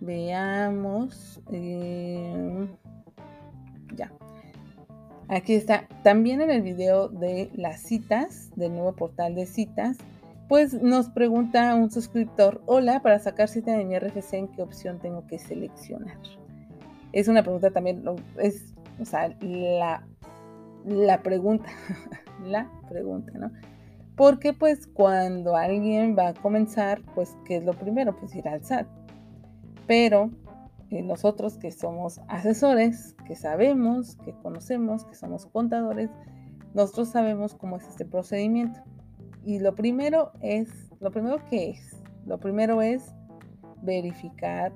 Veamos. 0.00 1.40
Eh, 1.50 2.68
ya. 3.96 4.12
Aquí 5.28 5.54
está. 5.54 5.88
También 6.02 6.40
en 6.42 6.50
el 6.50 6.62
video 6.62 7.08
de 7.08 7.50
las 7.54 7.80
citas, 7.80 8.50
del 8.56 8.72
nuevo 8.72 8.94
portal 8.94 9.34
de 9.34 9.46
citas, 9.46 9.96
pues 10.48 10.74
nos 10.74 11.08
pregunta 11.08 11.74
un 11.74 11.90
suscriptor, 11.90 12.62
hola, 12.66 13.00
para 13.00 13.18
sacar 13.18 13.48
cita 13.48 13.76
de 13.76 13.84
mi 13.84 13.98
RFC, 13.98 14.34
¿en 14.34 14.48
qué 14.48 14.62
opción 14.62 14.98
tengo 14.98 15.26
que 15.26 15.38
seleccionar? 15.38 16.18
Es 17.12 17.28
una 17.28 17.42
pregunta 17.42 17.70
también, 17.70 18.04
es, 18.38 18.74
o 19.00 19.04
sea, 19.04 19.34
la, 19.40 20.06
la 20.84 21.22
pregunta, 21.22 21.68
la 22.44 22.70
pregunta, 22.88 23.32
¿no? 23.38 23.50
Porque 24.16 24.52
pues 24.52 24.86
cuando 24.86 25.56
alguien 25.56 26.16
va 26.16 26.28
a 26.28 26.34
comenzar, 26.34 27.02
pues 27.14 27.36
¿qué 27.44 27.56
es 27.56 27.64
lo 27.64 27.72
primero? 27.72 28.16
Pues 28.16 28.34
ir 28.34 28.46
al 28.46 28.64
SAT. 28.64 28.86
Pero 29.88 30.30
eh, 30.90 31.02
nosotros 31.02 31.58
que 31.58 31.72
somos 31.72 32.20
asesores, 32.28 33.16
que 33.26 33.34
sabemos, 33.34 34.16
que 34.24 34.32
conocemos, 34.32 35.04
que 35.04 35.14
somos 35.14 35.46
contadores, 35.46 36.10
nosotros 36.74 37.08
sabemos 37.08 37.54
cómo 37.54 37.76
es 37.76 37.88
este 37.88 38.04
procedimiento. 38.04 38.80
Y 39.44 39.58
lo 39.58 39.74
primero 39.74 40.32
es, 40.40 40.68
lo 41.00 41.10
primero 41.10 41.44
que 41.50 41.70
es, 41.70 42.02
lo 42.26 42.38
primero 42.38 42.80
es 42.80 43.12
verificar 43.82 44.72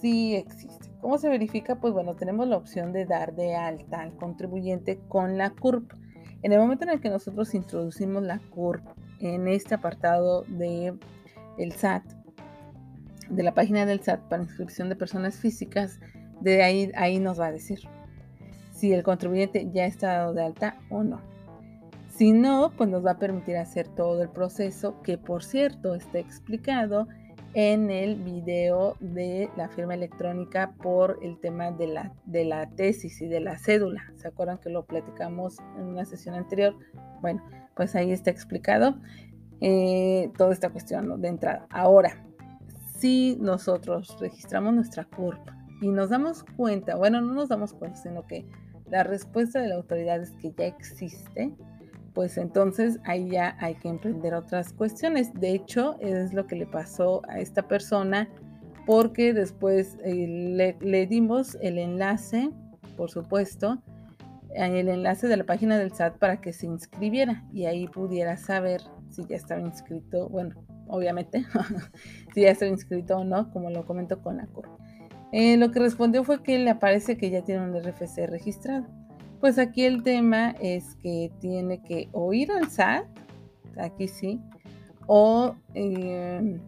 si 0.00 0.34
existe. 0.34 0.90
¿Cómo 1.00 1.18
se 1.18 1.28
verifica? 1.28 1.76
Pues 1.76 1.94
bueno, 1.94 2.16
tenemos 2.16 2.48
la 2.48 2.56
opción 2.56 2.92
de 2.92 3.06
dar 3.06 3.34
de 3.34 3.54
alta 3.54 4.00
al 4.00 4.16
contribuyente 4.16 4.98
con 5.08 5.38
la 5.38 5.50
CURP. 5.50 5.92
En 6.42 6.52
el 6.52 6.58
momento 6.58 6.84
en 6.84 6.90
el 6.90 7.00
que 7.00 7.10
nosotros 7.10 7.54
introducimos 7.54 8.22
la 8.22 8.40
CURP 8.50 8.82
en 9.20 9.46
este 9.46 9.74
apartado 9.74 10.42
de 10.48 10.98
SAT, 11.76 12.02
de 13.28 13.42
la 13.42 13.54
página 13.54 13.86
del 13.86 14.00
SAT 14.00 14.20
para 14.28 14.42
inscripción 14.42 14.88
de 14.88 14.96
personas 14.96 15.36
físicas, 15.36 16.00
de 16.40 16.62
ahí, 16.62 16.90
ahí 16.96 17.18
nos 17.18 17.38
va 17.38 17.46
a 17.46 17.52
decir 17.52 17.80
si 18.72 18.92
el 18.92 19.02
contribuyente 19.02 19.70
ya 19.72 19.84
está 19.84 20.14
dado 20.14 20.34
de 20.34 20.42
alta 20.42 20.78
o 20.88 21.04
no. 21.04 21.29
Si 22.20 22.32
no, 22.34 22.70
pues 22.76 22.90
nos 22.90 23.02
va 23.02 23.12
a 23.12 23.18
permitir 23.18 23.56
hacer 23.56 23.88
todo 23.88 24.22
el 24.22 24.28
proceso, 24.28 25.00
que 25.00 25.16
por 25.16 25.42
cierto 25.42 25.94
está 25.94 26.18
explicado 26.18 27.08
en 27.54 27.90
el 27.90 28.16
video 28.16 28.98
de 29.00 29.48
la 29.56 29.70
firma 29.70 29.94
electrónica 29.94 30.74
por 30.82 31.18
el 31.22 31.40
tema 31.40 31.70
de 31.70 31.86
la, 31.86 32.12
de 32.26 32.44
la 32.44 32.68
tesis 32.68 33.22
y 33.22 33.26
de 33.26 33.40
la 33.40 33.56
cédula. 33.56 34.12
¿Se 34.16 34.28
acuerdan 34.28 34.58
que 34.58 34.68
lo 34.68 34.84
platicamos 34.84 35.60
en 35.78 35.84
una 35.84 36.04
sesión 36.04 36.34
anterior? 36.34 36.76
Bueno, 37.22 37.42
pues 37.74 37.94
ahí 37.94 38.12
está 38.12 38.30
explicado. 38.30 38.96
eh, 39.62 40.30
toda 40.36 40.52
esta 40.52 40.68
cuestión 40.68 41.22
de 41.22 41.28
entrada. 41.28 41.66
Ahora, 41.70 42.22
si 42.98 43.38
nosotros 43.40 44.14
registramos 44.20 44.74
nuestra 44.74 45.04
CURP 45.04 45.40
y 45.80 45.88
nos 45.88 46.10
damos 46.10 46.44
cuenta, 46.58 46.96
bueno, 46.96 47.22
no 47.22 47.32
nos 47.32 47.48
damos 47.48 47.72
cuenta, 47.72 47.96
sino 47.96 48.26
que 48.26 48.44
la 48.90 49.04
respuesta 49.04 49.58
de 49.58 49.68
la 49.68 49.76
autoridad 49.76 50.20
es 50.20 50.32
que 50.32 50.52
ya 50.52 50.66
existe, 50.66 51.54
pues 52.14 52.36
entonces 52.38 52.98
ahí 53.04 53.30
ya 53.30 53.56
hay 53.60 53.74
que 53.74 53.88
emprender 53.88 54.34
otras 54.34 54.72
cuestiones. 54.72 55.32
De 55.34 55.52
hecho, 55.52 55.96
es 56.00 56.32
lo 56.32 56.46
que 56.46 56.56
le 56.56 56.66
pasó 56.66 57.22
a 57.28 57.38
esta 57.38 57.68
persona 57.68 58.28
porque 58.86 59.32
después 59.32 59.98
eh, 60.04 60.76
le, 60.80 61.06
dimos 61.06 61.56
el 61.60 61.78
enlace, 61.78 62.50
por 62.96 63.10
supuesto, 63.10 63.82
el 64.54 64.88
enlace 64.88 65.28
de 65.28 65.36
la 65.36 65.44
página 65.44 65.78
del 65.78 65.92
SAT 65.92 66.18
para 66.18 66.40
que 66.40 66.52
se 66.52 66.66
inscribiera 66.66 67.44
y 67.52 67.66
ahí 67.66 67.86
pudiera 67.86 68.36
saber 68.36 68.80
si 69.08 69.24
ya 69.26 69.36
estaba 69.36 69.60
inscrito, 69.60 70.28
bueno, 70.28 70.56
obviamente, 70.88 71.44
si 72.34 72.42
ya 72.42 72.50
estaba 72.50 72.70
inscrito 72.70 73.18
o 73.18 73.24
no, 73.24 73.50
como 73.52 73.70
lo 73.70 73.86
comento 73.86 74.20
con 74.22 74.38
la 74.38 74.46
CUR. 74.46 74.68
Eh, 75.32 75.56
lo 75.56 75.70
que 75.70 75.78
respondió 75.78 76.24
fue 76.24 76.42
que 76.42 76.58
le 76.58 76.70
aparece 76.70 77.16
que 77.16 77.30
ya 77.30 77.44
tiene 77.44 77.62
un 77.62 77.80
RFC 77.80 78.26
registrado. 78.26 78.86
Pues 79.40 79.58
aquí 79.58 79.84
el 79.84 80.02
tema 80.02 80.54
es 80.60 80.96
que 80.96 81.30
tiene 81.40 81.82
que 81.82 82.08
o 82.12 82.32
ir 82.34 82.52
al 82.52 82.70
SAT, 82.70 83.06
aquí 83.78 84.06
sí, 84.06 84.38
o 85.06 85.54
eh, 85.74 86.58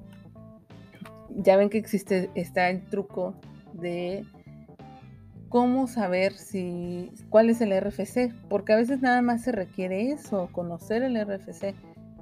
ya 1.37 1.57
ven 1.57 1.69
que 1.69 1.77
existe, 1.77 2.31
está 2.35 2.71
el 2.71 2.83
truco 2.87 3.35
de 3.75 4.25
cómo 5.51 5.87
saber 5.87 6.33
si 6.33 7.13
cuál 7.29 7.51
es 7.51 7.61
el 7.61 7.79
RFC, 7.79 8.33
porque 8.49 8.73
a 8.73 8.77
veces 8.77 9.03
nada 9.03 9.21
más 9.21 9.43
se 9.43 9.53
requiere 9.53 10.11
eso, 10.11 10.49
conocer 10.51 11.03
el 11.03 11.23
RFC. 11.23 11.75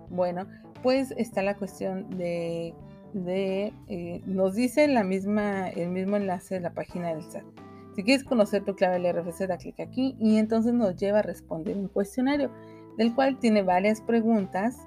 Bueno, 0.09 0.49
pues 0.83 1.15
está 1.17 1.43
la 1.43 1.55
cuestión 1.55 2.11
de, 2.19 2.75
eh, 3.15 4.21
nos 4.27 4.57
dice 4.57 4.89
la 4.89 5.05
misma, 5.05 5.69
el 5.69 5.91
mismo 5.91 6.17
enlace 6.17 6.57
de 6.57 6.61
la 6.61 6.71
página 6.71 7.15
del 7.15 7.23
SAT. 7.23 7.70
Si 8.01 8.05
quieres 8.05 8.25
conocer 8.25 8.65
tu 8.65 8.75
clave 8.75 8.99
del 8.99 9.15
RFC, 9.15 9.47
da 9.47 9.59
clic 9.59 9.79
aquí 9.79 10.17
y 10.19 10.39
entonces 10.39 10.73
nos 10.73 10.97
lleva 10.97 11.19
a 11.19 11.23
responder 11.23 11.77
un 11.77 11.89
cuestionario, 11.89 12.51
del 12.97 13.15
cual 13.15 13.39
tiene 13.39 13.63
varias 13.63 14.01
preguntas 14.01 14.79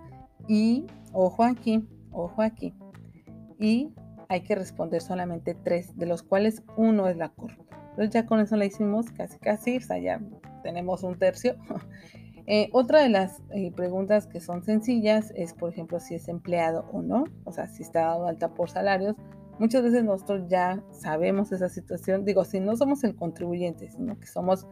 y 0.47 0.87
ojo 1.11 1.43
aquí, 1.43 1.87
ojo 2.11 2.41
aquí. 2.41 2.73
Y 3.59 3.93
hay 4.29 4.41
que 4.41 4.55
responder 4.55 4.99
solamente 4.99 5.53
tres, 5.53 5.95
de 5.95 6.07
los 6.07 6.23
cuales 6.23 6.63
uno 6.75 7.07
es 7.07 7.15
la 7.15 7.29
CURP. 7.29 7.55
Entonces 7.91 8.09
ya 8.09 8.25
con 8.25 8.39
eso 8.39 8.55
la 8.55 8.65
hicimos 8.65 9.11
casi 9.11 9.37
casi, 9.37 9.77
o 9.77 9.81
sea, 9.81 9.99
ya 9.99 10.19
tenemos 10.63 11.03
un 11.03 11.19
tercio. 11.19 11.55
Eh, 12.45 12.67
otra 12.73 13.01
de 13.01 13.07
las 13.07 13.41
eh, 13.51 13.71
preguntas 13.71 14.27
que 14.27 14.41
son 14.41 14.65
sencillas 14.65 15.31
es, 15.33 15.53
por 15.53 15.69
ejemplo, 15.69 16.01
si 16.01 16.15
es 16.15 16.27
empleado 16.27 16.89
o 16.91 17.01
no, 17.01 17.23
o 17.45 17.53
sea, 17.53 17.69
si 17.69 17.83
está 17.83 18.01
dado 18.01 18.27
alta 18.27 18.53
por 18.53 18.69
salarios. 18.69 19.15
Muchas 19.63 19.81
veces 19.81 20.03
nosotros 20.03 20.41
ya 20.49 20.83
sabemos 20.91 21.53
esa 21.53 21.69
situación, 21.69 22.25
digo, 22.25 22.43
si 22.43 22.59
no 22.59 22.75
somos 22.75 23.01
el 23.05 23.15
contribuyente, 23.15 23.89
sino 23.89 24.19
que 24.19 24.27
somos 24.27 24.67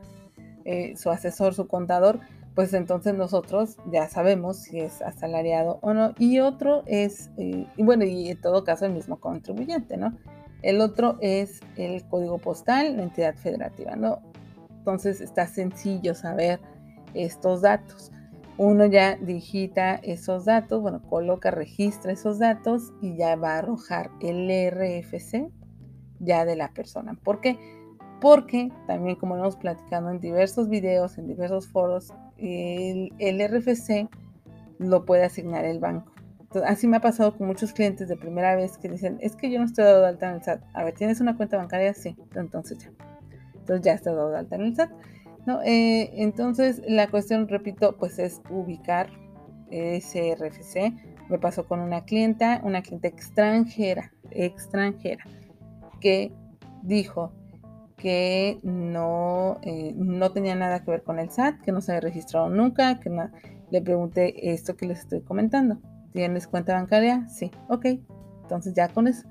eh, 0.65 0.98
su 0.98 1.10
asesor, 1.10 1.53
su 1.53 1.65
contador, 1.65 2.19
pues 2.55 2.74
entonces 2.74 3.13
nosotros 3.13 3.77
ya 3.89 4.10
sabemos 4.10 4.57
si 4.57 4.81
es 4.81 5.01
asalariado 5.01 5.79
o 5.81 5.93
no. 5.93 6.13
Y 6.19 6.39
otro 6.39 6.83
es, 6.88 7.31
eh, 7.38 7.67
y 7.77 7.83
bueno, 7.83 8.03
y 8.03 8.31
en 8.31 8.41
todo 8.41 8.65
caso 8.65 8.86
el 8.86 8.91
mismo 8.91 9.17
contribuyente, 9.21 9.95
¿no? 9.95 10.17
El 10.62 10.81
otro 10.81 11.17
es 11.21 11.62
el 11.77 12.05
código 12.10 12.38
postal, 12.38 12.98
la 12.98 13.03
entidad 13.03 13.36
federativa, 13.36 13.95
¿no? 13.95 14.19
Entonces 14.79 15.21
está 15.21 15.48
sencillo 15.48 16.15
saber 16.15 16.60
estos 17.13 17.62
datos. 17.62 18.12
Uno 18.63 18.85
ya 18.85 19.15
digita 19.15 19.95
esos 19.95 20.45
datos, 20.45 20.83
bueno, 20.83 21.01
coloca, 21.01 21.49
registra 21.49 22.11
esos 22.11 22.37
datos 22.37 22.93
y 23.01 23.17
ya 23.17 23.35
va 23.35 23.55
a 23.55 23.57
arrojar 23.57 24.11
el 24.19 24.51
RFC 24.69 25.49
ya 26.19 26.45
de 26.45 26.55
la 26.55 26.71
persona. 26.71 27.15
¿Por 27.23 27.41
qué? 27.41 27.57
Porque 28.21 28.71
también 28.85 29.15
como 29.15 29.35
hemos 29.35 29.55
platicado 29.55 30.11
en 30.11 30.19
diversos 30.19 30.69
videos, 30.69 31.17
en 31.17 31.27
diversos 31.27 31.69
foros, 31.69 32.13
el, 32.37 33.09
RFC 33.19 34.07
lo 34.77 35.05
puede 35.05 35.24
asignar 35.24 35.65
el 35.65 35.79
banco. 35.79 36.11
así 36.63 36.87
me 36.87 36.97
ha 36.97 37.01
pasado 37.01 37.35
con 37.35 37.47
muchos 37.47 37.74
clientes 37.74 38.09
de 38.09 38.15
primera 38.15 38.55
vez 38.55 38.77
que 38.77 38.89
dicen, 38.89 39.17
es 39.21 39.35
que 39.35 39.50
yo 39.50 39.57
no 39.57 39.65
estoy 39.65 39.85
dado 39.85 40.01
de 40.01 40.07
alta 40.09 40.29
en 40.29 40.35
el 40.35 40.43
SAT. 40.43 40.61
A 40.75 40.83
ver, 40.83 40.93
¿tienes 40.93 41.19
una 41.19 41.35
cuenta 41.35 41.57
bancaria? 41.57 41.95
Sí, 41.95 42.15
entonces 42.35 42.77
ya. 42.77 42.91
Entonces 43.55 43.83
ya 43.83 43.93
está 43.93 44.13
dado 44.13 44.29
de 44.29 44.37
alta 44.37 44.55
en 44.55 44.61
el 44.61 44.75
SAT. 44.75 44.91
¿No? 45.45 45.61
Eh, 45.63 46.11
entonces 46.21 46.81
la 46.87 47.07
cuestión, 47.07 47.47
repito, 47.47 47.97
pues 47.97 48.19
es 48.19 48.41
ubicar 48.49 49.09
ese 49.69 50.35
RFC. 50.35 50.93
Me 51.29 51.39
pasó 51.39 51.65
con 51.65 51.79
una 51.79 52.03
clienta, 52.03 52.61
una 52.63 52.81
clienta 52.81 53.07
extranjera, 53.07 54.11
extranjera, 54.31 55.23
que 55.99 56.33
dijo, 56.83 57.31
que 58.01 58.59
no, 58.63 59.59
eh, 59.61 59.93
no 59.95 60.31
tenía 60.31 60.55
nada 60.55 60.83
que 60.83 60.89
ver 60.89 61.03
con 61.03 61.19
el 61.19 61.29
SAT, 61.29 61.61
que 61.61 61.71
no 61.71 61.81
se 61.81 61.91
había 61.91 62.01
registrado 62.01 62.49
nunca, 62.49 62.99
que 62.99 63.11
le 63.69 63.81
pregunté 63.81 64.51
esto 64.51 64.75
que 64.75 64.87
les 64.87 65.01
estoy 65.01 65.21
comentando. 65.21 65.77
¿Tienes 66.11 66.47
cuenta 66.47 66.73
bancaria? 66.73 67.27
Sí, 67.29 67.51
ok. 67.69 67.85
Entonces 68.41 68.73
ya 68.73 68.89
con 68.89 69.07
eso, 69.07 69.27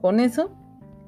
con 0.00 0.18
eso 0.18 0.50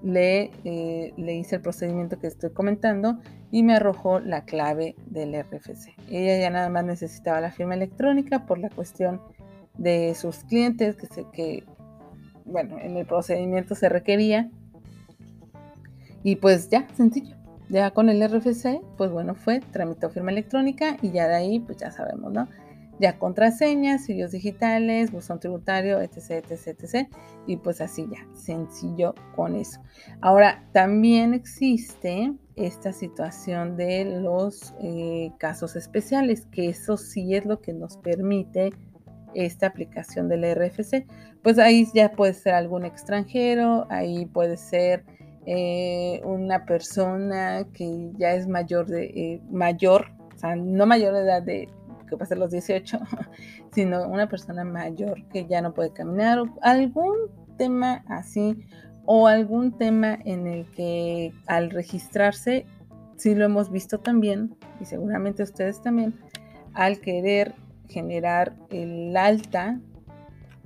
le, 0.02 0.50
eh, 0.64 1.12
le 1.16 1.34
hice 1.34 1.56
el 1.56 1.62
procedimiento 1.62 2.18
que 2.18 2.26
estoy 2.26 2.50
comentando 2.50 3.18
y 3.50 3.62
me 3.62 3.74
arrojó 3.74 4.20
la 4.20 4.44
clave 4.44 4.96
del 5.06 5.34
RFC. 5.34 5.94
Ella 6.10 6.38
ya 6.38 6.50
nada 6.50 6.68
más 6.68 6.84
necesitaba 6.84 7.40
la 7.40 7.50
firma 7.50 7.74
electrónica 7.74 8.46
por 8.46 8.58
la 8.58 8.70
cuestión 8.70 9.20
de 9.76 10.14
sus 10.14 10.38
clientes, 10.44 10.96
que, 10.96 11.06
se, 11.06 11.24
que 11.32 11.64
bueno, 12.44 12.78
en 12.78 12.96
el 12.96 13.06
procedimiento 13.06 13.74
se 13.74 13.88
requería 13.88 14.50
y 16.22 16.36
pues 16.36 16.68
ya, 16.68 16.86
sencillo. 16.96 17.36
Ya 17.68 17.90
con 17.92 18.08
el 18.10 18.22
RFC, 18.28 18.80
pues 18.98 19.10
bueno, 19.10 19.34
fue, 19.34 19.60
tramitó 19.72 20.10
firma 20.10 20.30
electrónica 20.30 20.98
y 21.00 21.10
ya 21.10 21.26
de 21.26 21.34
ahí, 21.34 21.60
pues 21.60 21.78
ya 21.78 21.90
sabemos, 21.90 22.32
¿no? 22.32 22.48
Ya 23.02 23.18
contraseñas, 23.18 24.04
sellos 24.04 24.30
digitales, 24.30 25.10
buzón 25.10 25.40
tributario, 25.40 26.00
etc, 26.00 26.44
etc, 26.48 26.68
etc. 26.68 27.08
Y 27.48 27.56
pues 27.56 27.80
así 27.80 28.06
ya, 28.08 28.24
sencillo 28.32 29.16
con 29.34 29.56
eso. 29.56 29.80
Ahora, 30.20 30.64
también 30.72 31.34
existe 31.34 32.32
esta 32.54 32.92
situación 32.92 33.76
de 33.76 34.04
los 34.04 34.72
eh, 34.80 35.32
casos 35.38 35.74
especiales, 35.74 36.46
que 36.46 36.68
eso 36.68 36.96
sí 36.96 37.34
es 37.34 37.44
lo 37.44 37.60
que 37.60 37.72
nos 37.72 37.96
permite 37.96 38.70
esta 39.34 39.66
aplicación 39.66 40.28
del 40.28 40.44
RFC. 40.54 41.04
Pues 41.42 41.58
ahí 41.58 41.88
ya 41.92 42.12
puede 42.12 42.34
ser 42.34 42.54
algún 42.54 42.84
extranjero, 42.84 43.84
ahí 43.90 44.26
puede 44.26 44.56
ser 44.56 45.04
eh, 45.44 46.20
una 46.24 46.64
persona 46.66 47.66
que 47.72 48.12
ya 48.16 48.34
es 48.34 48.46
mayor 48.46 48.86
de 48.86 49.06
eh, 49.06 49.40
mayor, 49.50 50.12
o 50.32 50.38
sea, 50.38 50.54
no 50.54 50.86
mayor 50.86 51.14
de 51.14 51.20
edad 51.22 51.42
de 51.42 51.68
que 52.18 52.26
ser 52.26 52.38
los 52.38 52.50
18, 52.50 52.98
sino 53.72 54.06
una 54.08 54.28
persona 54.28 54.64
mayor 54.64 55.26
que 55.28 55.46
ya 55.46 55.60
no 55.60 55.72
puede 55.74 55.92
caminar, 55.92 56.38
o 56.38 56.48
algún 56.62 57.16
tema 57.56 58.04
así, 58.08 58.58
o 59.04 59.26
algún 59.26 59.76
tema 59.76 60.18
en 60.24 60.46
el 60.46 60.66
que 60.70 61.32
al 61.46 61.70
registrarse, 61.70 62.66
sí 63.16 63.34
lo 63.34 63.44
hemos 63.44 63.70
visto 63.70 63.98
también, 63.98 64.56
y 64.80 64.84
seguramente 64.84 65.42
ustedes 65.42 65.80
también, 65.80 66.14
al 66.74 67.00
querer 67.00 67.54
generar 67.88 68.54
el 68.70 69.16
alta 69.16 69.80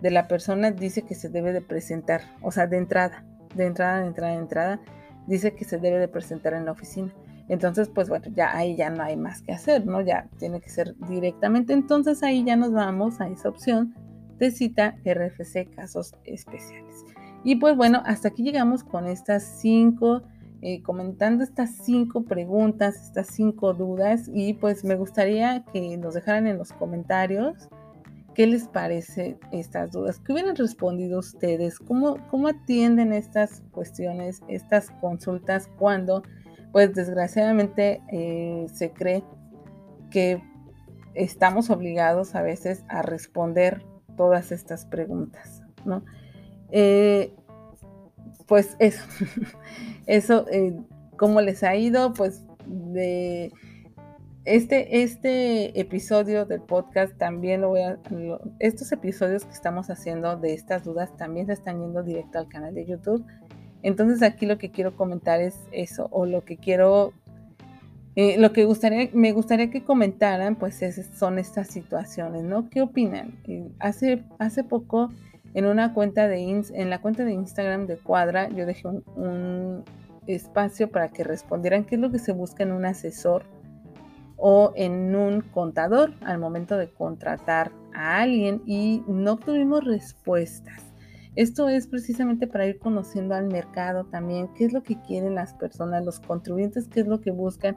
de 0.00 0.10
la 0.10 0.28
persona, 0.28 0.70
dice 0.70 1.02
que 1.02 1.14
se 1.14 1.28
debe 1.28 1.52
de 1.52 1.62
presentar, 1.62 2.22
o 2.42 2.52
sea, 2.52 2.66
de 2.66 2.76
entrada 2.76 3.24
de 3.56 3.66
entrada, 3.66 4.00
de 4.00 4.06
entrada, 4.06 4.32
de 4.32 4.38
entrada, 4.38 4.80
dice 5.26 5.54
que 5.54 5.64
se 5.64 5.78
debe 5.78 5.98
de 5.98 6.08
presentar 6.08 6.54
en 6.54 6.66
la 6.66 6.72
oficina. 6.72 7.12
Entonces, 7.48 7.88
pues 7.88 8.08
bueno, 8.08 8.26
ya 8.34 8.56
ahí 8.56 8.76
ya 8.76 8.90
no 8.90 9.02
hay 9.02 9.16
más 9.16 9.42
que 9.42 9.52
hacer, 9.52 9.86
¿no? 9.86 10.00
Ya 10.00 10.28
tiene 10.38 10.60
que 10.60 10.68
ser 10.68 10.96
directamente. 11.08 11.72
Entonces 11.72 12.22
ahí 12.22 12.44
ya 12.44 12.56
nos 12.56 12.72
vamos 12.72 13.20
a 13.20 13.28
esa 13.28 13.48
opción 13.48 13.94
de 14.38 14.50
cita 14.50 14.96
RFC 15.04 15.70
casos 15.74 16.14
especiales. 16.24 17.04
Y 17.44 17.56
pues 17.56 17.76
bueno, 17.76 18.02
hasta 18.04 18.28
aquí 18.28 18.42
llegamos 18.42 18.82
con 18.82 19.06
estas 19.06 19.44
cinco, 19.60 20.22
eh, 20.62 20.82
comentando 20.82 21.44
estas 21.44 21.70
cinco 21.84 22.24
preguntas, 22.24 22.96
estas 23.06 23.28
cinco 23.28 23.72
dudas. 23.74 24.28
Y 24.32 24.54
pues 24.54 24.84
me 24.84 24.96
gustaría 24.96 25.64
que 25.72 25.96
nos 25.96 26.14
dejaran 26.14 26.46
en 26.46 26.58
los 26.58 26.72
comentarios 26.72 27.68
¿Qué 28.36 28.46
les 28.46 28.68
parece 28.68 29.38
estas 29.50 29.92
dudas? 29.92 30.20
¿Qué 30.20 30.34
hubieran 30.34 30.56
respondido 30.56 31.20
ustedes? 31.20 31.78
¿Cómo, 31.78 32.18
cómo 32.28 32.48
atienden 32.48 33.14
estas 33.14 33.62
cuestiones, 33.70 34.42
estas 34.46 34.90
consultas 35.00 35.70
cuando, 35.78 36.22
pues 36.76 36.92
desgraciadamente, 36.92 38.02
eh, 38.12 38.66
se 38.70 38.90
cree 38.90 39.24
que 40.10 40.42
estamos 41.14 41.70
obligados 41.70 42.34
a 42.34 42.42
veces 42.42 42.84
a 42.90 43.00
responder 43.00 43.82
todas 44.14 44.52
estas 44.52 44.84
preguntas, 44.84 45.62
¿no? 45.86 46.04
Eh, 46.70 47.32
pues 48.44 48.76
eso, 48.78 49.02
eso, 50.06 50.44
eh, 50.50 50.78
¿cómo 51.16 51.40
les 51.40 51.62
ha 51.62 51.74
ido? 51.76 52.12
Pues 52.12 52.44
de 52.66 53.54
este, 54.44 55.02
este 55.02 55.80
episodio 55.80 56.44
del 56.44 56.60
podcast 56.60 57.16
también 57.16 57.62
lo 57.62 57.70
voy 57.70 57.80
a, 57.80 57.98
estos 58.58 58.92
episodios 58.92 59.46
que 59.46 59.52
estamos 59.52 59.88
haciendo 59.88 60.36
de 60.36 60.52
estas 60.52 60.84
dudas 60.84 61.16
también 61.16 61.46
se 61.46 61.54
están 61.54 61.80
yendo 61.80 62.02
directo 62.02 62.38
al 62.38 62.48
canal 62.48 62.74
de 62.74 62.84
YouTube. 62.84 63.24
Entonces 63.82 64.22
aquí 64.22 64.46
lo 64.46 64.58
que 64.58 64.70
quiero 64.70 64.96
comentar 64.96 65.40
es 65.40 65.56
eso, 65.72 66.08
o 66.10 66.26
lo 66.26 66.44
que 66.44 66.56
quiero, 66.56 67.12
eh, 68.16 68.36
lo 68.38 68.52
que 68.52 68.64
gustaría, 68.64 69.10
me 69.12 69.32
gustaría 69.32 69.70
que 69.70 69.84
comentaran, 69.84 70.56
pues 70.56 70.80
son 71.16 71.38
estas 71.38 71.68
situaciones, 71.68 72.42
¿no? 72.42 72.68
¿Qué 72.68 72.82
opinan? 72.82 73.38
hace, 73.78 74.24
hace 74.38 74.64
poco 74.64 75.10
en 75.54 75.66
una 75.66 75.94
cuenta 75.94 76.28
de, 76.28 76.64
en 76.74 76.90
la 76.90 77.00
cuenta 77.00 77.24
de 77.24 77.32
Instagram 77.32 77.86
de 77.86 77.96
Cuadra, 77.96 78.48
yo 78.50 78.66
dejé 78.66 78.88
un 78.88 79.84
espacio 80.26 80.90
para 80.90 81.08
que 81.08 81.24
respondieran 81.24 81.84
qué 81.84 81.94
es 81.94 82.00
lo 82.00 82.10
que 82.10 82.18
se 82.18 82.32
busca 82.32 82.62
en 82.62 82.72
un 82.72 82.84
asesor 82.84 83.44
o 84.36 84.72
en 84.76 85.14
un 85.14 85.40
contador 85.40 86.12
al 86.22 86.38
momento 86.38 86.76
de 86.76 86.88
contratar 86.88 87.72
a 87.94 88.20
alguien 88.20 88.62
y 88.66 89.02
no 89.06 89.32
obtuvimos 89.32 89.84
respuestas. 89.84 90.85
Esto 91.36 91.68
es 91.68 91.86
precisamente 91.86 92.46
para 92.46 92.66
ir 92.66 92.78
conociendo 92.78 93.34
al 93.34 93.46
mercado 93.46 94.04
también, 94.06 94.48
qué 94.54 94.64
es 94.64 94.72
lo 94.72 94.82
que 94.82 95.00
quieren 95.02 95.34
las 95.34 95.54
personas, 95.54 96.04
los 96.04 96.18
contribuyentes, 96.18 96.88
qué 96.88 97.00
es 97.00 97.06
lo 97.06 97.20
que 97.20 97.30
buscan. 97.30 97.76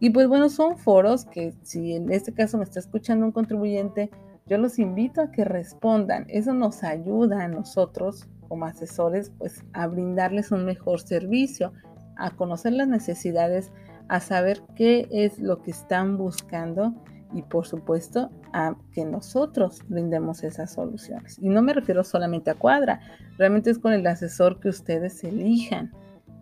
Y 0.00 0.10
pues 0.10 0.28
bueno, 0.28 0.48
son 0.48 0.78
foros 0.78 1.24
que 1.26 1.52
si 1.62 1.94
en 1.94 2.10
este 2.12 2.32
caso 2.32 2.56
me 2.56 2.64
está 2.64 2.78
escuchando 2.78 3.26
un 3.26 3.32
contribuyente, 3.32 4.10
yo 4.46 4.58
los 4.58 4.78
invito 4.78 5.20
a 5.20 5.30
que 5.30 5.44
respondan. 5.44 6.24
Eso 6.28 6.54
nos 6.54 6.82
ayuda 6.84 7.44
a 7.44 7.48
nosotros 7.48 8.26
como 8.48 8.64
asesores 8.64 9.30
pues 9.38 9.64
a 9.72 9.86
brindarles 9.86 10.52
un 10.52 10.64
mejor 10.64 11.00
servicio, 11.00 11.72
a 12.16 12.30
conocer 12.30 12.72
las 12.72 12.88
necesidades 12.88 13.70
a 14.10 14.18
saber 14.18 14.60
qué 14.74 15.06
es 15.12 15.38
lo 15.38 15.62
que 15.62 15.70
están 15.70 16.16
buscando 16.16 16.94
y 17.32 17.42
por 17.42 17.66
supuesto 17.66 18.30
a 18.52 18.74
que 18.92 19.04
nosotros 19.04 19.82
brindemos 19.88 20.42
esas 20.42 20.72
soluciones. 20.72 21.38
Y 21.40 21.48
no 21.48 21.62
me 21.62 21.72
refiero 21.72 22.04
solamente 22.04 22.50
a 22.50 22.54
Cuadra, 22.54 23.00
realmente 23.38 23.70
es 23.70 23.78
con 23.78 23.92
el 23.92 24.06
asesor 24.06 24.60
que 24.60 24.68
ustedes 24.68 25.22
elijan, 25.24 25.92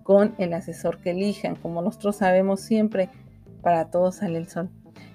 con 0.02 0.34
el 0.38 0.54
asesor 0.54 0.98
que 0.98 1.10
elijan. 1.10 1.56
Como 1.56 1.82
nosotros 1.82 2.16
sabemos 2.16 2.60
siempre, 2.60 3.10
para 3.62 3.90
todos 3.90 4.16
sale 4.16 4.38
el 4.38 4.48
sol. 4.48 4.70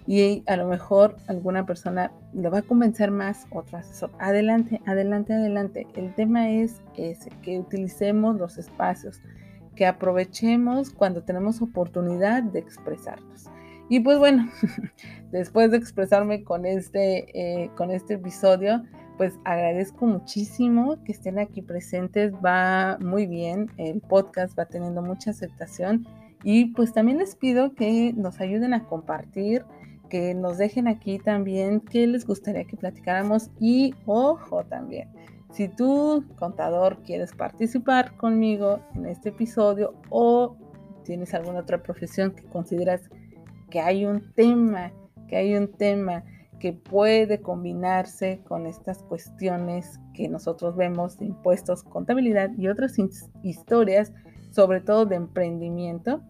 Y 0.06 0.44
a 0.48 0.58
lo 0.58 0.68
mejor 0.68 1.16
alguna 1.28 1.66
persona 1.66 2.12
le 2.34 2.50
va 2.50 2.60
a 2.60 2.62
convencer 2.64 3.10
más 3.10 3.48
otro 3.52 3.78
asesor. 3.78 4.12
Adelante, 4.20 4.82
adelante, 4.86 5.34
adelante. 5.34 5.88
El 5.96 6.14
tema 6.14 6.50
es 6.50 6.82
ese, 6.98 7.30
que 7.42 7.60
utilicemos 7.60 8.36
los 8.36 8.58
espacios 8.58 9.22
que 9.76 9.86
aprovechemos 9.86 10.90
cuando 10.92 11.24
tenemos 11.24 11.62
oportunidad 11.62 12.44
de 12.44 12.60
expresarnos. 12.60 13.50
Y 13.90 14.00
pues 14.00 14.18
bueno, 14.18 14.50
después 15.32 15.72
de 15.72 15.78
expresarme 15.78 16.44
con 16.44 16.66
este, 16.66 17.64
eh, 17.64 17.70
con 17.76 17.92
este 17.92 18.16
episodio, 18.16 18.84
pues 19.18 19.40
agradezco 19.46 20.06
muchísimo 20.06 21.04
que 21.04 21.12
estén 21.12 21.40
aquí 21.40 21.62
presentes, 21.62 22.34
va 22.44 22.98
muy 23.00 23.28
bien, 23.28 23.70
el 23.78 24.02
podcast 24.02 24.58
va 24.58 24.66
teniendo 24.66 25.02
mucha 25.02 25.32
aceptación. 25.32 26.06
Y 26.44 26.74
pues 26.74 26.94
también 26.94 27.20
les 27.20 27.36
pido 27.36 27.74
que 27.74 28.14
nos 28.14 28.42
ayuden 28.42 28.74
a 28.74 28.86
compartir, 28.86 29.64
que 30.10 30.34
nos 30.34 30.58
dejen 30.58 30.88
aquí 30.88 31.20
también 31.20 31.80
qué 31.80 32.06
les 32.06 32.26
gustaría 32.26 32.66
que 32.66 32.76
platicáramos. 32.76 33.50
Y 33.60 33.96
ojo 34.06 34.64
también, 34.66 35.10
si 35.52 35.68
tú, 35.68 36.26
contador, 36.38 37.02
quieres 37.04 37.32
participar 37.34 38.18
conmigo 38.18 38.80
en 38.96 39.06
este 39.06 39.30
episodio 39.30 39.94
o 40.10 40.58
tienes 41.06 41.34
alguna 41.34 41.60
otra 41.60 41.84
profesión 41.84 42.32
que 42.32 42.44
consideras 42.44 43.10
que 43.74 43.82
hay 43.82 44.06
un 44.06 44.32
tema, 44.36 44.94
que 45.28 45.36
hay 45.36 45.56
un 45.56 45.68
tema 45.68 46.24
que 46.60 46.74
puede 46.74 47.42
combinarse 47.42 48.40
con 48.48 48.68
estas 48.68 49.00
cuestiones 49.00 50.00
que 50.14 50.30
nosotros 50.30 50.76
vemos 50.76 51.18
de 51.18 51.26
impuestos, 51.26 51.82
contabilidad 51.82 52.52
y 52.56 52.68
otras 52.68 52.98
historias, 53.42 54.14
sobre 54.52 54.80
todo 54.80 55.08
de 55.08 55.16
emprendimiento, 55.16 56.22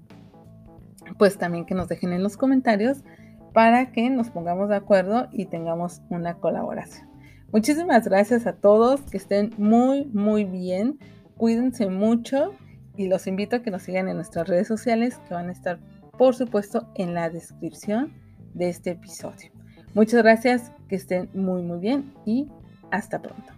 pues 1.18 1.38
también 1.38 1.66
que 1.66 1.76
nos 1.76 1.90
dejen 1.90 2.14
en 2.14 2.24
los 2.24 2.38
comentarios 2.38 3.04
para 3.52 3.92
que 3.92 4.10
nos 4.10 4.30
pongamos 4.30 4.70
de 4.70 4.78
acuerdo 4.78 5.28
y 5.34 5.48
tengamos 5.48 6.02
una 6.10 6.36
colaboración. 6.36 7.10
Muchísimas 7.52 8.08
gracias 8.08 8.48
a 8.48 8.54
todos, 8.54 9.02
que 9.02 9.18
estén 9.18 9.52
muy, 9.58 10.06
muy 10.14 10.46
bien, 10.46 10.98
cuídense 11.36 11.90
mucho 11.90 12.54
y 12.96 13.10
los 13.10 13.28
invito 13.28 13.58
a 13.58 13.64
que 13.64 13.70
nos 13.70 13.84
sigan 13.84 14.08
en 14.08 14.16
nuestras 14.16 14.48
redes 14.48 14.66
sociales 14.66 15.18
que 15.28 15.34
van 15.34 15.50
a 15.50 15.52
estar, 15.52 15.82
por 16.18 16.36
supuesto, 16.36 16.88
en 16.96 17.14
la 17.14 17.30
descripción 17.30 18.14
de 18.54 18.70
este 18.70 18.92
episodio. 18.92 19.52
Muchas 19.94 20.22
gracias, 20.24 20.72
que 20.88 20.96
estén 20.96 21.30
muy, 21.34 21.62
muy 21.62 21.80
bien 21.80 22.14
y 22.26 22.48
hasta 22.92 23.22
pronto. 23.22 23.54